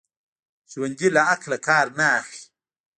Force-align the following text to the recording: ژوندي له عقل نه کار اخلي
ژوندي 0.71 1.07
له 1.15 1.21
عقل 1.29 1.49
نه 1.53 1.57
کار 1.67 1.85
اخلي 2.19 2.41